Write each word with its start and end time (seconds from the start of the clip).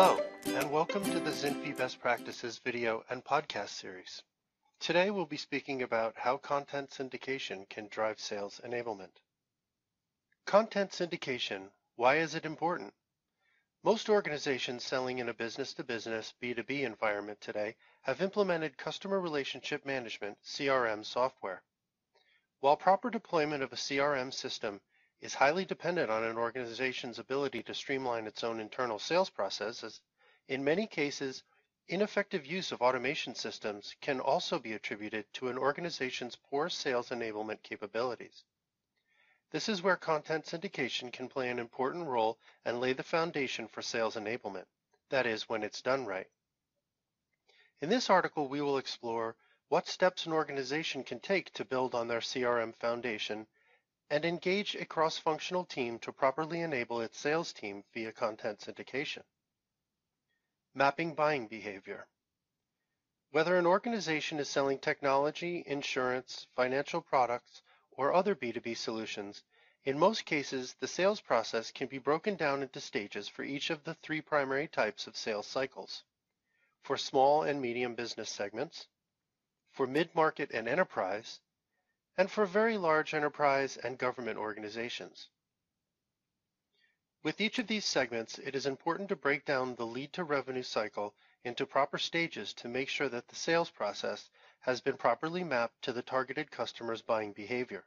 Hello, 0.00 0.22
and 0.46 0.70
welcome 0.70 1.02
to 1.02 1.18
the 1.18 1.32
Zinfi 1.32 1.76
Best 1.76 1.98
Practices 1.98 2.58
video 2.58 3.02
and 3.10 3.24
podcast 3.24 3.70
series. 3.70 4.22
Today 4.78 5.10
we'll 5.10 5.26
be 5.26 5.36
speaking 5.36 5.82
about 5.82 6.14
how 6.16 6.36
content 6.36 6.90
syndication 6.90 7.68
can 7.68 7.88
drive 7.88 8.20
sales 8.20 8.60
enablement. 8.64 9.10
Content 10.46 10.92
syndication, 10.92 11.70
why 11.96 12.18
is 12.18 12.36
it 12.36 12.46
important? 12.46 12.94
Most 13.82 14.08
organizations 14.08 14.84
selling 14.84 15.18
in 15.18 15.30
a 15.30 15.34
business-to-business 15.34 16.32
B2B 16.40 16.82
environment 16.82 17.40
today 17.40 17.74
have 18.02 18.22
implemented 18.22 18.78
customer 18.78 19.18
relationship 19.18 19.84
management 19.84 20.38
CRM 20.44 21.04
software. 21.04 21.60
While 22.60 22.76
proper 22.76 23.10
deployment 23.10 23.64
of 23.64 23.72
a 23.72 23.76
CRM 23.76 24.32
system 24.32 24.80
is 25.20 25.34
highly 25.34 25.64
dependent 25.64 26.10
on 26.10 26.22
an 26.24 26.36
organization's 26.36 27.18
ability 27.18 27.62
to 27.62 27.74
streamline 27.74 28.26
its 28.26 28.44
own 28.44 28.60
internal 28.60 28.98
sales 28.98 29.30
processes, 29.30 30.00
in 30.46 30.62
many 30.62 30.86
cases, 30.86 31.42
ineffective 31.88 32.46
use 32.46 32.70
of 32.70 32.82
automation 32.82 33.34
systems 33.34 33.96
can 34.00 34.20
also 34.20 34.58
be 34.58 34.74
attributed 34.74 35.24
to 35.32 35.48
an 35.48 35.58
organization's 35.58 36.36
poor 36.36 36.68
sales 36.68 37.08
enablement 37.08 37.62
capabilities. 37.62 38.44
This 39.50 39.68
is 39.68 39.82
where 39.82 39.96
content 39.96 40.44
syndication 40.44 41.12
can 41.12 41.28
play 41.28 41.48
an 41.48 41.58
important 41.58 42.06
role 42.06 42.38
and 42.64 42.80
lay 42.80 42.92
the 42.92 43.02
foundation 43.02 43.66
for 43.66 43.80
sales 43.80 44.14
enablement, 44.14 44.66
that 45.08 45.26
is, 45.26 45.48
when 45.48 45.62
it's 45.62 45.80
done 45.80 46.04
right. 46.04 46.28
In 47.80 47.88
this 47.88 48.10
article, 48.10 48.48
we 48.48 48.60
will 48.60 48.76
explore 48.76 49.36
what 49.68 49.88
steps 49.88 50.26
an 50.26 50.32
organization 50.32 51.02
can 51.02 51.20
take 51.20 51.52
to 51.54 51.64
build 51.64 51.94
on 51.94 52.08
their 52.08 52.20
CRM 52.20 52.74
foundation 52.76 53.46
and 54.10 54.24
engage 54.24 54.74
a 54.74 54.84
cross-functional 54.84 55.64
team 55.64 55.98
to 55.98 56.12
properly 56.12 56.60
enable 56.60 57.00
its 57.00 57.18
sales 57.18 57.52
team 57.52 57.84
via 57.92 58.12
content 58.12 58.58
syndication. 58.60 59.22
Mapping 60.74 61.14
buying 61.14 61.46
behavior. 61.46 62.06
Whether 63.30 63.56
an 63.56 63.66
organization 63.66 64.38
is 64.38 64.48
selling 64.48 64.78
technology, 64.78 65.62
insurance, 65.66 66.46
financial 66.56 67.02
products, 67.02 67.62
or 67.90 68.14
other 68.14 68.34
B2B 68.34 68.76
solutions, 68.76 69.44
in 69.84 69.98
most 69.98 70.24
cases, 70.24 70.74
the 70.80 70.88
sales 70.88 71.20
process 71.20 71.70
can 71.70 71.88
be 71.88 71.98
broken 71.98 72.36
down 72.36 72.62
into 72.62 72.80
stages 72.80 73.28
for 73.28 73.42
each 73.42 73.70
of 73.70 73.84
the 73.84 73.94
three 73.94 74.20
primary 74.20 74.68
types 74.68 75.06
of 75.06 75.16
sales 75.16 75.46
cycles. 75.46 76.04
For 76.82 76.96
small 76.96 77.42
and 77.42 77.60
medium 77.60 77.94
business 77.94 78.30
segments, 78.30 78.88
for 79.70 79.86
mid-market 79.86 80.50
and 80.52 80.66
enterprise, 80.68 81.40
and 82.18 82.30
for 82.30 82.44
very 82.44 82.76
large 82.76 83.14
enterprise 83.14 83.76
and 83.76 83.96
government 83.96 84.36
organizations. 84.36 85.28
With 87.22 87.40
each 87.40 87.60
of 87.60 87.68
these 87.68 87.84
segments, 87.84 88.38
it 88.40 88.56
is 88.56 88.66
important 88.66 89.08
to 89.10 89.16
break 89.16 89.44
down 89.44 89.76
the 89.76 89.86
lead 89.86 90.12
to 90.14 90.24
revenue 90.24 90.64
cycle 90.64 91.14
into 91.44 91.64
proper 91.64 91.96
stages 91.96 92.52
to 92.54 92.68
make 92.68 92.88
sure 92.88 93.08
that 93.08 93.28
the 93.28 93.36
sales 93.36 93.70
process 93.70 94.30
has 94.58 94.80
been 94.80 94.96
properly 94.96 95.44
mapped 95.44 95.80
to 95.82 95.92
the 95.92 96.02
targeted 96.02 96.50
customer's 96.50 97.02
buying 97.02 97.32
behavior. 97.32 97.84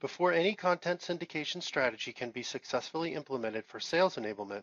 Before 0.00 0.32
any 0.32 0.54
content 0.54 1.00
syndication 1.00 1.62
strategy 1.62 2.12
can 2.12 2.30
be 2.30 2.44
successfully 2.44 3.14
implemented 3.14 3.66
for 3.66 3.80
sales 3.80 4.14
enablement, 4.14 4.62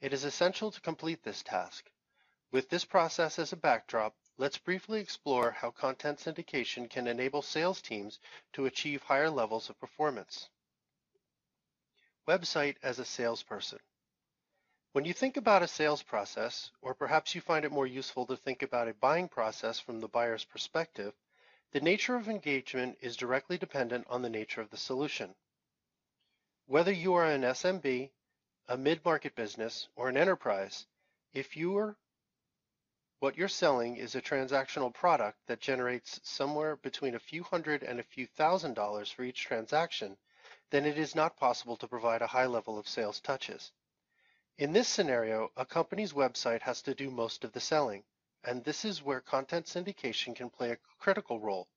it 0.00 0.12
is 0.12 0.24
essential 0.24 0.72
to 0.72 0.80
complete 0.80 1.22
this 1.22 1.42
task. 1.42 1.88
With 2.50 2.70
this 2.70 2.84
process 2.84 3.38
as 3.38 3.52
a 3.52 3.56
backdrop, 3.56 4.16
Let's 4.40 4.56
briefly 4.56 5.02
explore 5.02 5.50
how 5.50 5.70
content 5.70 6.18
syndication 6.18 6.88
can 6.88 7.06
enable 7.06 7.42
sales 7.42 7.82
teams 7.82 8.18
to 8.54 8.64
achieve 8.64 9.02
higher 9.02 9.28
levels 9.28 9.68
of 9.68 9.78
performance. 9.78 10.48
Website 12.26 12.76
as 12.82 12.98
a 12.98 13.04
salesperson. 13.04 13.80
When 14.92 15.04
you 15.04 15.12
think 15.12 15.36
about 15.36 15.62
a 15.62 15.68
sales 15.68 16.02
process, 16.02 16.70
or 16.80 16.94
perhaps 16.94 17.34
you 17.34 17.42
find 17.42 17.66
it 17.66 17.70
more 17.70 17.86
useful 17.86 18.24
to 18.28 18.36
think 18.38 18.62
about 18.62 18.88
a 18.88 18.94
buying 18.94 19.28
process 19.28 19.78
from 19.78 20.00
the 20.00 20.08
buyer's 20.08 20.46
perspective, 20.46 21.12
the 21.72 21.82
nature 21.82 22.16
of 22.16 22.26
engagement 22.26 22.96
is 23.02 23.18
directly 23.18 23.58
dependent 23.58 24.06
on 24.08 24.22
the 24.22 24.30
nature 24.30 24.62
of 24.62 24.70
the 24.70 24.78
solution. 24.78 25.34
Whether 26.64 26.92
you 26.92 27.12
are 27.12 27.26
an 27.26 27.42
SMB, 27.42 28.08
a 28.68 28.76
mid-market 28.78 29.34
business, 29.34 29.88
or 29.96 30.08
an 30.08 30.16
enterprise, 30.16 30.86
if 31.34 31.58
you 31.58 31.76
are 31.76 31.94
what 33.20 33.36
you're 33.36 33.48
selling 33.48 33.96
is 33.96 34.14
a 34.14 34.22
transactional 34.22 34.92
product 34.94 35.38
that 35.46 35.60
generates 35.60 36.18
somewhere 36.22 36.76
between 36.76 37.14
a 37.14 37.18
few 37.18 37.42
hundred 37.42 37.82
and 37.82 38.00
a 38.00 38.02
few 38.02 38.26
thousand 38.26 38.72
dollars 38.72 39.10
for 39.10 39.22
each 39.24 39.44
transaction, 39.44 40.16
then 40.70 40.86
it 40.86 40.96
is 40.96 41.14
not 41.14 41.36
possible 41.36 41.76
to 41.76 41.86
provide 41.86 42.22
a 42.22 42.26
high 42.26 42.46
level 42.46 42.78
of 42.78 42.88
sales 42.88 43.20
touches. 43.20 43.72
In 44.56 44.72
this 44.72 44.88
scenario, 44.88 45.50
a 45.54 45.66
company's 45.66 46.14
website 46.14 46.62
has 46.62 46.80
to 46.82 46.94
do 46.94 47.10
most 47.10 47.44
of 47.44 47.52
the 47.52 47.60
selling, 47.60 48.04
and 48.42 48.64
this 48.64 48.86
is 48.86 49.02
where 49.02 49.20
content 49.20 49.66
syndication 49.66 50.34
can 50.34 50.48
play 50.48 50.70
a 50.70 50.78
critical 50.98 51.40
role, 51.40 51.68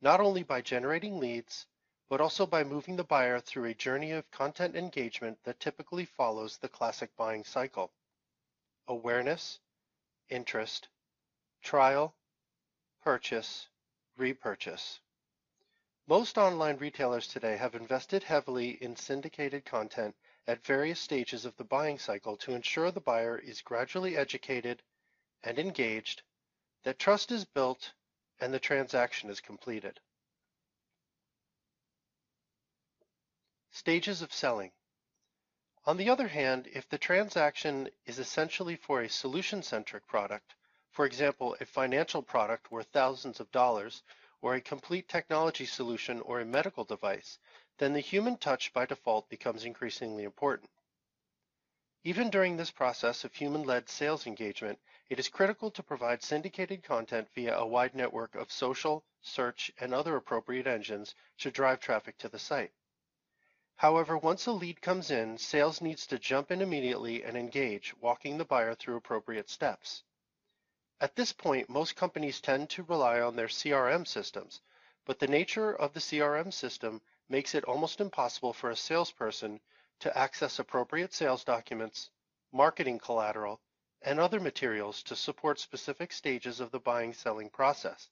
not 0.00 0.20
only 0.20 0.42
by 0.42 0.62
generating 0.62 1.18
leads, 1.18 1.66
but 2.08 2.22
also 2.22 2.46
by 2.46 2.64
moving 2.64 2.96
the 2.96 3.04
buyer 3.04 3.38
through 3.38 3.64
a 3.64 3.74
journey 3.74 4.12
of 4.12 4.30
content 4.30 4.74
engagement 4.74 5.38
that 5.44 5.60
typically 5.60 6.06
follows 6.06 6.56
the 6.56 6.68
classic 6.70 7.14
buying 7.16 7.44
cycle. 7.44 7.92
Awareness, 8.88 9.58
interest, 10.28 10.88
trial, 11.62 12.14
purchase, 13.02 13.68
repurchase. 14.16 15.00
Most 16.08 16.38
online 16.38 16.76
retailers 16.76 17.26
today 17.26 17.56
have 17.56 17.74
invested 17.74 18.22
heavily 18.22 18.70
in 18.82 18.96
syndicated 18.96 19.64
content 19.64 20.14
at 20.46 20.64
various 20.64 21.00
stages 21.00 21.44
of 21.44 21.56
the 21.56 21.64
buying 21.64 21.98
cycle 21.98 22.36
to 22.36 22.54
ensure 22.54 22.90
the 22.90 23.00
buyer 23.00 23.38
is 23.38 23.62
gradually 23.62 24.16
educated 24.16 24.82
and 25.42 25.58
engaged, 25.58 26.22
that 26.84 26.98
trust 26.98 27.32
is 27.32 27.44
built, 27.44 27.92
and 28.40 28.54
the 28.54 28.60
transaction 28.60 29.30
is 29.30 29.40
completed. 29.40 29.98
Stages 33.72 34.22
of 34.22 34.32
selling. 34.32 34.70
On 35.88 35.96
the 35.96 36.10
other 36.10 36.26
hand, 36.26 36.66
if 36.72 36.88
the 36.88 36.98
transaction 36.98 37.88
is 38.06 38.18
essentially 38.18 38.74
for 38.74 39.02
a 39.02 39.08
solution-centric 39.08 40.04
product, 40.08 40.56
for 40.90 41.06
example, 41.06 41.56
a 41.60 41.64
financial 41.64 42.22
product 42.22 42.72
worth 42.72 42.88
thousands 42.88 43.38
of 43.38 43.52
dollars, 43.52 44.02
or 44.42 44.56
a 44.56 44.60
complete 44.60 45.08
technology 45.08 45.64
solution 45.64 46.20
or 46.22 46.40
a 46.40 46.44
medical 46.44 46.84
device, 46.84 47.38
then 47.78 47.92
the 47.92 48.00
human 48.00 48.36
touch 48.36 48.72
by 48.72 48.84
default 48.84 49.28
becomes 49.28 49.64
increasingly 49.64 50.24
important. 50.24 50.70
Even 52.02 52.30
during 52.30 52.56
this 52.56 52.72
process 52.72 53.24
of 53.24 53.34
human-led 53.34 53.88
sales 53.88 54.26
engagement, 54.26 54.80
it 55.08 55.20
is 55.20 55.28
critical 55.28 55.70
to 55.70 55.84
provide 55.84 56.20
syndicated 56.22 56.82
content 56.82 57.28
via 57.32 57.56
a 57.56 57.66
wide 57.66 57.94
network 57.94 58.34
of 58.34 58.50
social, 58.50 59.04
search, 59.22 59.70
and 59.78 59.94
other 59.94 60.16
appropriate 60.16 60.66
engines 60.66 61.14
to 61.38 61.50
drive 61.52 61.78
traffic 61.78 62.18
to 62.18 62.28
the 62.28 62.40
site. 62.40 62.72
However, 63.78 64.16
once 64.16 64.46
a 64.46 64.52
lead 64.52 64.80
comes 64.80 65.10
in, 65.10 65.36
sales 65.36 65.82
needs 65.82 66.06
to 66.06 66.18
jump 66.18 66.50
in 66.50 66.62
immediately 66.62 67.22
and 67.22 67.36
engage, 67.36 67.94
walking 67.98 68.38
the 68.38 68.44
buyer 68.44 68.74
through 68.74 68.96
appropriate 68.96 69.50
steps. 69.50 70.02
At 70.98 71.14
this 71.14 71.34
point, 71.34 71.68
most 71.68 71.94
companies 71.94 72.40
tend 72.40 72.70
to 72.70 72.82
rely 72.84 73.20
on 73.20 73.36
their 73.36 73.48
CRM 73.48 74.06
systems, 74.06 74.62
but 75.04 75.18
the 75.18 75.28
nature 75.28 75.74
of 75.76 75.92
the 75.92 76.00
CRM 76.00 76.54
system 76.54 77.02
makes 77.28 77.54
it 77.54 77.64
almost 77.64 78.00
impossible 78.00 78.54
for 78.54 78.70
a 78.70 78.76
salesperson 78.76 79.60
to 80.00 80.16
access 80.16 80.58
appropriate 80.58 81.12
sales 81.12 81.44
documents, 81.44 82.08
marketing 82.52 82.98
collateral, 82.98 83.60
and 84.00 84.18
other 84.18 84.40
materials 84.40 85.02
to 85.02 85.14
support 85.14 85.60
specific 85.60 86.12
stages 86.12 86.60
of 86.60 86.70
the 86.70 86.80
buying 86.80 87.12
selling 87.12 87.50
process. 87.50 88.08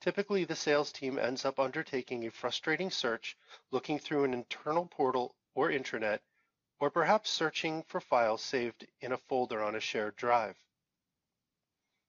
Typically, 0.00 0.44
the 0.44 0.56
sales 0.56 0.90
team 0.92 1.18
ends 1.18 1.44
up 1.44 1.60
undertaking 1.60 2.26
a 2.26 2.30
frustrating 2.30 2.90
search, 2.90 3.36
looking 3.70 3.98
through 3.98 4.24
an 4.24 4.32
internal 4.32 4.86
portal 4.86 5.34
or 5.54 5.68
intranet, 5.68 6.20
or 6.78 6.90
perhaps 6.90 7.28
searching 7.28 7.82
for 7.82 8.00
files 8.00 8.40
saved 8.40 8.86
in 9.00 9.12
a 9.12 9.18
folder 9.18 9.62
on 9.62 9.74
a 9.74 9.80
shared 9.80 10.16
drive. 10.16 10.56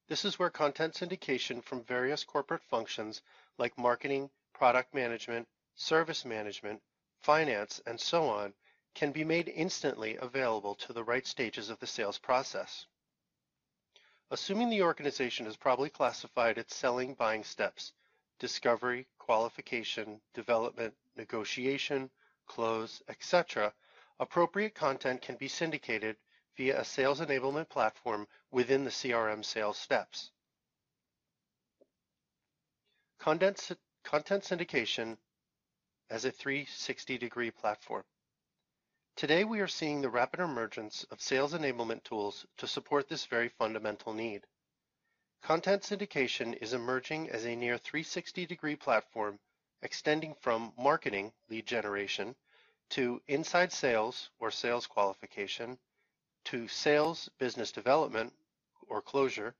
This 0.07 0.23
is 0.23 0.39
where 0.39 0.49
content 0.49 0.93
syndication 0.93 1.63
from 1.63 1.83
various 1.83 2.23
corporate 2.23 2.63
functions 2.63 3.21
like 3.57 3.77
marketing, 3.77 4.29
product 4.53 4.93
management, 4.93 5.47
service 5.75 6.23
management, 6.23 6.81
finance, 7.19 7.81
and 7.85 7.99
so 7.99 8.29
on 8.29 8.53
can 8.93 9.11
be 9.11 9.23
made 9.23 9.49
instantly 9.49 10.15
available 10.17 10.75
to 10.75 10.93
the 10.93 11.03
right 11.03 11.27
stages 11.27 11.69
of 11.69 11.79
the 11.79 11.87
sales 11.87 12.17
process. 12.17 12.85
Assuming 14.33 14.69
the 14.69 14.81
organization 14.81 15.45
has 15.45 15.57
probably 15.57 15.89
classified 15.89 16.57
its 16.57 16.73
selling 16.73 17.15
buying 17.15 17.43
steps, 17.43 17.91
discovery, 18.39 19.05
qualification, 19.19 20.21
development, 20.33 20.93
negotiation, 21.17 22.09
close, 22.47 23.03
etc., 23.09 23.73
appropriate 24.21 24.73
content 24.73 25.21
can 25.21 25.35
be 25.35 25.49
syndicated 25.49 26.15
via 26.55 26.79
a 26.79 26.85
sales 26.85 27.19
enablement 27.19 27.67
platform 27.67 28.25
within 28.51 28.85
the 28.85 28.89
CRM 28.89 29.43
sales 29.43 29.77
steps. 29.77 30.31
Content, 33.19 33.71
content 34.03 34.43
syndication 34.45 35.17
as 36.09 36.23
a 36.23 36.31
360 36.31 37.17
degree 37.17 37.51
platform. 37.51 38.05
Today 39.17 39.43
we 39.43 39.59
are 39.59 39.67
seeing 39.67 40.01
the 40.01 40.09
rapid 40.09 40.39
emergence 40.39 41.03
of 41.11 41.21
sales 41.21 41.53
enablement 41.53 42.03
tools 42.03 42.43
to 42.57 42.65
support 42.65 43.07
this 43.07 43.27
very 43.27 43.49
fundamental 43.49 44.13
need. 44.13 44.47
Content 45.43 45.83
syndication 45.83 46.57
is 46.59 46.73
emerging 46.73 47.29
as 47.29 47.45
a 47.45 47.55
near 47.55 47.77
360 47.77 48.47
degree 48.47 48.75
platform 48.75 49.39
extending 49.83 50.33
from 50.33 50.73
marketing 50.75 51.31
lead 51.49 51.67
generation 51.67 52.35
to 52.89 53.21
inside 53.27 53.71
sales 53.71 54.31
or 54.39 54.49
sales 54.49 54.87
qualification 54.87 55.77
to 56.45 56.67
sales 56.67 57.29
business 57.37 57.71
development 57.71 58.33
or 58.87 59.03
closure 59.03 59.53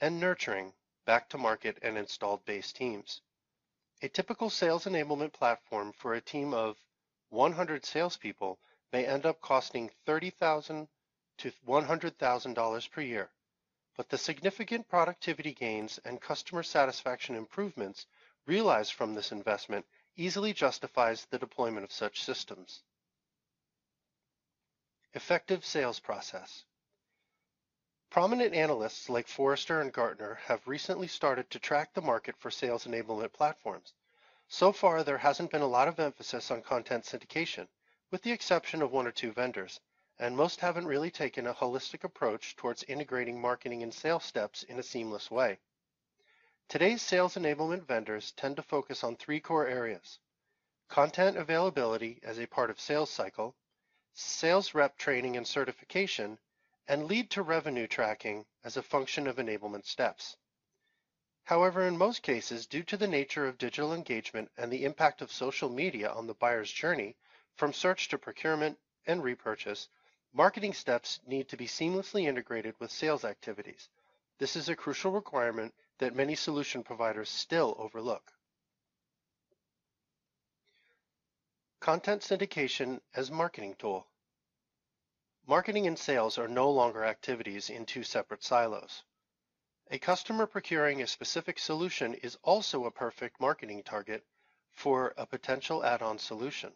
and 0.00 0.20
nurturing 0.20 0.72
back 1.04 1.28
to 1.28 1.36
market 1.36 1.78
and 1.82 1.98
installed 1.98 2.44
base 2.44 2.72
teams. 2.72 3.22
A 4.02 4.08
typical 4.08 4.50
sales 4.50 4.84
enablement 4.84 5.32
platform 5.32 5.92
for 5.92 6.14
a 6.14 6.20
team 6.20 6.54
of 6.54 6.76
100 7.30 7.84
salespeople 7.84 8.60
may 8.94 9.04
end 9.04 9.26
up 9.26 9.40
costing 9.40 9.90
30,000 10.06 10.86
to 11.38 11.50
$100,000 11.66 12.90
per 12.92 13.00
year, 13.00 13.28
but 13.96 14.08
the 14.08 14.16
significant 14.16 14.88
productivity 14.88 15.52
gains 15.52 15.98
and 16.04 16.20
customer 16.20 16.62
satisfaction 16.62 17.34
improvements 17.34 18.06
realized 18.46 18.92
from 18.92 19.12
this 19.12 19.32
investment 19.32 19.84
easily 20.14 20.52
justifies 20.52 21.24
the 21.24 21.40
deployment 21.40 21.82
of 21.82 21.90
such 21.90 22.22
systems. 22.22 22.84
Effective 25.12 25.64
sales 25.64 25.98
process. 25.98 26.62
Prominent 28.10 28.54
analysts 28.54 29.08
like 29.08 29.26
Forrester 29.26 29.80
and 29.80 29.92
Gartner 29.92 30.38
have 30.44 30.68
recently 30.68 31.08
started 31.08 31.50
to 31.50 31.58
track 31.58 31.92
the 31.94 32.00
market 32.00 32.36
for 32.38 32.52
sales 32.52 32.86
enablement 32.86 33.32
platforms. 33.32 33.92
So 34.46 34.70
far, 34.70 35.02
there 35.02 35.18
hasn't 35.18 35.50
been 35.50 35.62
a 35.62 35.66
lot 35.66 35.88
of 35.88 35.98
emphasis 35.98 36.52
on 36.52 36.62
content 36.62 37.02
syndication, 37.02 37.66
with 38.14 38.22
the 38.22 38.30
exception 38.30 38.80
of 38.80 38.92
one 38.92 39.08
or 39.08 39.10
two 39.10 39.32
vendors, 39.32 39.80
and 40.20 40.36
most 40.36 40.60
haven't 40.60 40.86
really 40.86 41.10
taken 41.10 41.48
a 41.48 41.54
holistic 41.54 42.04
approach 42.04 42.54
towards 42.54 42.84
integrating 42.84 43.40
marketing 43.40 43.82
and 43.82 43.92
sales 43.92 44.22
steps 44.22 44.62
in 44.62 44.78
a 44.78 44.82
seamless 44.84 45.32
way. 45.32 45.58
Today's 46.68 47.02
sales 47.02 47.34
enablement 47.34 47.88
vendors 47.88 48.30
tend 48.36 48.54
to 48.54 48.62
focus 48.62 49.02
on 49.02 49.16
three 49.16 49.40
core 49.40 49.66
areas. 49.66 50.20
Content 50.88 51.36
availability 51.36 52.20
as 52.22 52.38
a 52.38 52.46
part 52.46 52.70
of 52.70 52.78
sales 52.78 53.10
cycle, 53.10 53.56
sales 54.12 54.74
rep 54.74 54.96
training 54.96 55.36
and 55.36 55.44
certification, 55.44 56.38
and 56.86 57.08
lead 57.08 57.28
to 57.30 57.42
revenue 57.42 57.88
tracking 57.88 58.46
as 58.62 58.76
a 58.76 58.82
function 58.82 59.26
of 59.26 59.38
enablement 59.38 59.86
steps. 59.86 60.36
However, 61.42 61.84
in 61.88 61.98
most 61.98 62.22
cases, 62.22 62.68
due 62.68 62.84
to 62.84 62.96
the 62.96 63.08
nature 63.08 63.48
of 63.48 63.58
digital 63.58 63.92
engagement 63.92 64.52
and 64.56 64.72
the 64.72 64.84
impact 64.84 65.20
of 65.20 65.32
social 65.32 65.68
media 65.68 66.12
on 66.12 66.28
the 66.28 66.34
buyer's 66.34 66.70
journey, 66.70 67.16
from 67.56 67.72
search 67.72 68.08
to 68.08 68.18
procurement 68.18 68.78
and 69.06 69.22
repurchase, 69.22 69.88
marketing 70.32 70.72
steps 70.72 71.20
need 71.26 71.48
to 71.48 71.56
be 71.56 71.66
seamlessly 71.66 72.26
integrated 72.26 72.74
with 72.80 72.90
sales 72.90 73.24
activities. 73.24 73.88
This 74.38 74.56
is 74.56 74.68
a 74.68 74.76
crucial 74.76 75.12
requirement 75.12 75.74
that 75.98 76.16
many 76.16 76.34
solution 76.34 76.82
providers 76.82 77.28
still 77.28 77.76
overlook. 77.78 78.32
Content 81.80 82.22
syndication 82.22 83.00
as 83.14 83.30
marketing 83.30 83.76
tool. 83.78 84.06
Marketing 85.46 85.86
and 85.86 85.98
sales 85.98 86.38
are 86.38 86.48
no 86.48 86.70
longer 86.70 87.04
activities 87.04 87.68
in 87.68 87.84
two 87.84 88.02
separate 88.02 88.42
silos. 88.42 89.04
A 89.90 89.98
customer 89.98 90.46
procuring 90.46 91.02
a 91.02 91.06
specific 91.06 91.58
solution 91.58 92.14
is 92.14 92.38
also 92.42 92.86
a 92.86 92.90
perfect 92.90 93.38
marketing 93.38 93.82
target 93.82 94.24
for 94.72 95.12
a 95.18 95.26
potential 95.26 95.84
add-on 95.84 96.18
solution. 96.18 96.72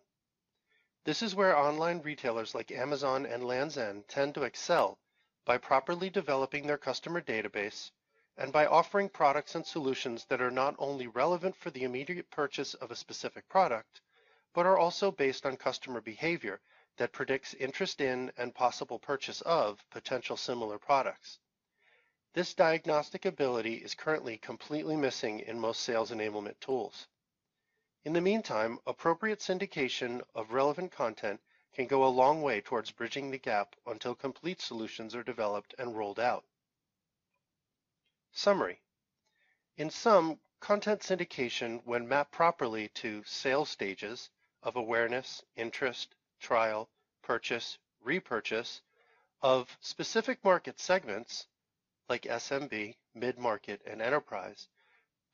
This 1.09 1.23
is 1.23 1.35
where 1.35 1.57
online 1.57 2.03
retailers 2.03 2.55
like 2.55 2.71
Amazon 2.71 3.25
and 3.25 3.43
Lands' 3.43 3.79
End 3.79 4.07
tend 4.09 4.35
to 4.35 4.43
excel 4.43 4.99
by 5.47 5.57
properly 5.57 6.11
developing 6.11 6.67
their 6.67 6.77
customer 6.77 7.23
database 7.23 7.93
and 8.37 8.53
by 8.53 8.67
offering 8.67 9.09
products 9.09 9.55
and 9.55 9.67
solutions 9.67 10.27
that 10.27 10.43
are 10.43 10.51
not 10.51 10.75
only 10.79 11.07
relevant 11.07 11.57
for 11.57 11.71
the 11.71 11.85
immediate 11.85 12.31
purchase 12.31 12.75
of 12.75 12.91
a 12.91 12.95
specific 12.95 13.49
product, 13.49 14.03
but 14.53 14.67
are 14.67 14.77
also 14.77 15.11
based 15.11 15.47
on 15.47 15.57
customer 15.57 16.03
behavior 16.03 16.61
that 16.99 17.15
predicts 17.15 17.55
interest 17.55 18.03
in 18.03 18.31
and 18.37 18.55
possible 18.55 18.99
purchase 18.99 19.41
of 19.41 19.83
potential 19.89 20.37
similar 20.37 20.79
products. 20.79 21.39
This 22.35 22.53
diagnostic 22.53 23.25
ability 23.25 23.77
is 23.77 23.95
currently 23.95 24.37
completely 24.37 24.95
missing 24.95 25.41
in 25.41 25.59
most 25.59 25.81
sales 25.85 26.11
enablement 26.11 26.61
tools. 26.61 27.09
In 28.05 28.13
the 28.13 28.21
meantime, 28.21 28.79
appropriate 28.87 29.41
syndication 29.41 30.23
of 30.35 30.53
relevant 30.53 30.93
content 30.93 31.41
can 31.73 31.87
go 31.87 32.05
a 32.05 32.09
long 32.09 32.43
way 32.43 32.61
towards 32.61 32.93
bridging 32.93 33.31
the 33.31 33.39
gap 33.39 33.75
until 33.87 34.15
complete 34.15 34.61
solutions 34.61 35.15
are 35.15 35.23
developed 35.23 35.75
and 35.79 35.97
rolled 35.97 36.21
out. 36.21 36.45
Summary. 38.31 38.81
In 39.77 39.91
sum, 39.91 40.41
content 40.61 41.01
syndication, 41.01 41.85
when 41.85 42.09
mapped 42.09 42.33
properly 42.33 42.89
to 42.91 43.25
sales 43.25 43.69
stages 43.69 44.31
of 44.63 44.77
awareness, 44.77 45.43
interest, 45.57 46.15
trial, 46.41 46.89
purchase, 47.23 47.79
repurchase 48.01 48.81
of 49.43 49.77
specific 49.81 50.43
market 50.45 50.79
segments 50.81 51.47
like 52.09 52.23
SMB, 52.23 52.97
mid-market, 53.15 53.83
and 53.85 54.01
enterprise 54.01 54.69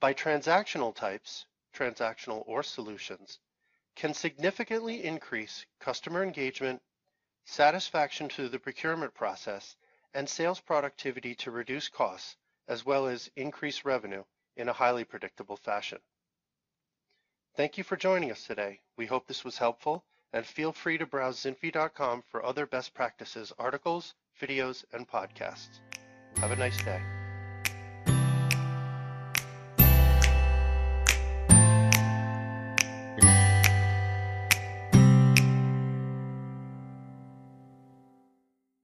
by 0.00 0.12
transactional 0.12 0.94
types 0.94 1.46
transactional, 1.75 2.43
or 2.47 2.62
solutions 2.62 3.38
can 3.97 4.15
significantly 4.15 5.05
increase 5.05 5.67
customer 5.79 6.23
engagement, 6.23 6.82
satisfaction 7.44 8.29
through 8.29 8.49
the 8.49 8.59
procurement 8.59 9.15
process, 9.15 9.76
and 10.15 10.29
sales 10.29 10.61
productivity 10.61 11.35
to 11.35 11.50
reduce 11.50 11.88
costs, 11.88 12.37
as 12.69 12.85
well 12.85 13.06
as 13.06 13.31
increase 13.37 13.85
revenue 13.85 14.25
in 14.56 14.69
a 14.69 14.73
highly 14.73 15.05
predictable 15.05 15.56
fashion. 15.56 15.99
Thank 17.56 17.79
you 17.79 17.85
for 17.85 17.97
joining 17.97 18.31
us 18.31 18.47
today. 18.47 18.81
We 18.97 19.06
hope 19.06 19.26
this 19.26 19.44
was 19.44 19.59
helpful, 19.59 20.05
and 20.32 20.44
feel 20.44 20.73
free 20.73 20.99
to 20.99 21.06
browse 21.06 21.41
zinfi.com 21.41 22.23
for 22.31 22.44
other 22.44 22.67
best 22.67 22.94
practices 22.94 23.53
articles, 23.59 24.15
videos, 24.41 24.85
and 24.93 25.09
podcasts. 25.09 25.81
Have 26.38 26.50
a 26.50 26.56
nice 26.56 26.82
day. 26.82 27.00